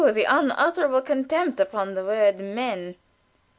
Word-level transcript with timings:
the 0.13 0.23
unutterable 0.23 0.99
contempt 0.99 1.59
upon 1.59 1.93
the 1.93 2.03
word 2.03 2.39
"men." 2.39 2.95